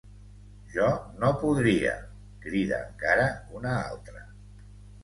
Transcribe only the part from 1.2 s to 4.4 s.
no podria —crida encara una altra.